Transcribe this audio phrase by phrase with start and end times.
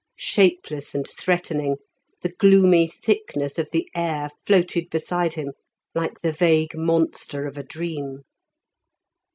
[0.17, 1.75] Shapeless and threatening,
[2.23, 5.51] the gloomy thickness of the air floated beside him
[5.93, 8.23] like the vague monster of a dream.